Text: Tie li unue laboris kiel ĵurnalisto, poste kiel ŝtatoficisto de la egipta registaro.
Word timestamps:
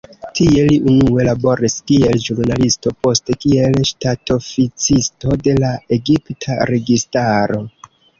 Tie 0.37 0.61
li 0.67 0.75
unue 0.91 1.25
laboris 1.25 1.75
kiel 1.91 2.23
ĵurnalisto, 2.27 2.93
poste 3.07 3.35
kiel 3.45 3.77
ŝtatoficisto 3.89 5.37
de 5.49 5.55
la 5.65 5.71
egipta 5.99 6.57
registaro. 6.73 7.61